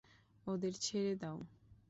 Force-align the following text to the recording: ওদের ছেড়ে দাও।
ওদের 0.47 0.73
ছেড়ে 0.81 1.13
দাও। 1.15 1.37